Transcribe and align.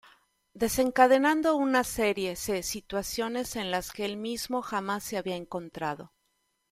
Desencadenando 0.55 1.55
una 1.55 1.83
serie 1.83 2.35
se 2.35 2.63
situaciones 2.63 3.55
en 3.55 3.69
las 3.69 3.91
que 3.91 4.03
el 4.03 4.17
mismo 4.17 4.63
jamás 4.63 5.03
se 5.03 5.15
había 5.15 5.35
encontrado. 5.35 6.11